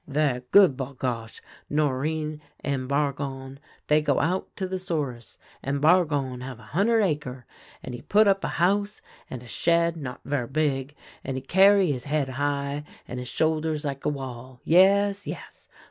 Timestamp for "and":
2.61-2.87, 5.61-5.79, 7.83-7.93, 9.29-9.43, 11.23-11.37, 13.07-13.19